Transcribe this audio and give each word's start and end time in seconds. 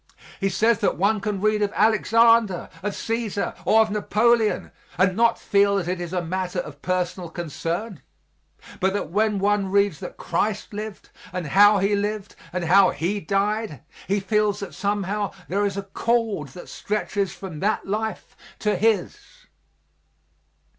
He 0.39 0.49
says 0.49 0.79
that 0.79 0.97
one 0.97 1.21
can 1.21 1.39
read 1.41 1.61
of 1.61 1.71
Alexander, 1.75 2.69
of 2.81 2.93
Cæsar 2.93 3.55
or 3.65 3.81
of 3.81 3.91
Napoleon, 3.91 4.71
and 4.97 5.15
not 5.15 5.37
feel 5.37 5.75
that 5.75 5.87
it 5.87 6.01
is 6.01 6.11
a 6.11 6.23
matter 6.23 6.57
of 6.57 6.81
personal 6.81 7.29
concern; 7.29 8.01
but 8.79 8.93
that 8.93 9.11
when 9.11 9.37
one 9.37 9.69
reads 9.69 9.99
that 9.99 10.17
Christ 10.17 10.73
lived, 10.73 11.09
and 11.31 11.45
how 11.49 11.77
He 11.77 11.93
lived 11.95 12.35
and 12.51 12.63
how 12.63 12.89
He 12.89 13.19
died, 13.19 13.83
he 14.07 14.19
feels 14.19 14.59
that 14.61 14.73
somehow 14.73 15.33
there 15.47 15.67
is 15.67 15.77
a 15.77 15.83
cord 15.83 16.47
that 16.49 16.67
stretches 16.67 17.31
from 17.31 17.59
that 17.59 17.85
life 17.85 18.35
to 18.57 18.75
his. 18.77 19.19